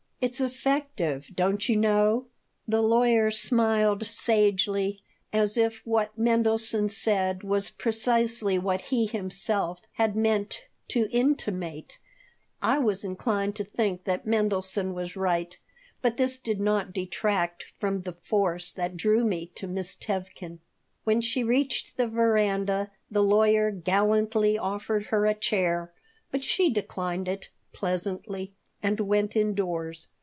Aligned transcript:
It's 0.23 0.39
effective, 0.39 1.31
don't 1.35 1.67
you 1.67 1.75
know." 1.75 2.27
The 2.67 2.83
lawyer 2.83 3.31
smiled 3.31 4.05
sagely, 4.05 5.01
as 5.33 5.57
if 5.57 5.81
what 5.83 6.15
Mendelson 6.15 6.89
said 6.89 7.41
was 7.41 7.71
precisely 7.71 8.59
what 8.59 8.81
he 8.81 9.07
himself 9.07 9.81
had 9.93 10.15
meant 10.15 10.67
to 10.89 11.09
intimate 11.09 11.97
I 12.61 12.77
was 12.77 13.03
inclined 13.03 13.55
to 13.55 13.63
think 13.63 14.03
that 14.03 14.27
Mendelson 14.27 14.93
was 14.93 15.15
right, 15.15 15.57
but 16.03 16.17
this 16.17 16.37
did 16.37 16.59
not 16.59 16.93
detract 16.93 17.73
from 17.79 18.01
the 18.03 18.13
force 18.13 18.71
that 18.73 18.95
drew 18.95 19.23
me 19.25 19.47
to 19.55 19.65
Miss 19.65 19.95
Tevkin 19.95 20.59
When 21.03 21.19
she 21.21 21.43
reached 21.43 21.97
the 21.97 22.07
veranda 22.07 22.91
the 23.09 23.23
lawyer 23.23 23.71
gallantly 23.71 24.55
offered 24.55 25.05
her 25.07 25.25
a 25.25 25.33
chair, 25.33 25.91
but 26.29 26.43
she 26.43 26.69
declined 26.69 27.27
it, 27.27 27.49
pleasantly, 27.73 28.53
and 28.83 28.99
went 28.99 29.35
indoors. 29.35 30.07